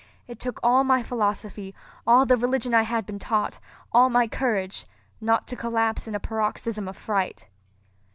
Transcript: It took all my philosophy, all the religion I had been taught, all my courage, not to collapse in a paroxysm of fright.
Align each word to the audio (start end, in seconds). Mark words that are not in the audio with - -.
It 0.27 0.39
took 0.39 0.59
all 0.63 0.83
my 0.83 1.03
philosophy, 1.03 1.75
all 2.07 2.25
the 2.25 2.35
religion 2.35 2.73
I 2.73 2.81
had 2.81 3.05
been 3.05 3.19
taught, 3.19 3.59
all 3.91 4.09
my 4.09 4.27
courage, 4.27 4.87
not 5.21 5.45
to 5.49 5.55
collapse 5.55 6.07
in 6.07 6.15
a 6.15 6.19
paroxysm 6.19 6.87
of 6.87 6.97
fright. 6.97 7.47